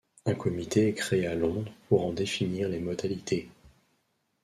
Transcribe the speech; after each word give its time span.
Un 0.25 0.33
Comité 0.33 0.87
est 0.87 0.93
créé 0.95 1.27
à 1.27 1.35
Londres 1.35 1.71
pour 1.87 2.03
en 2.07 2.11
définir 2.11 2.67
les 2.69 2.79
modalités. 2.79 3.49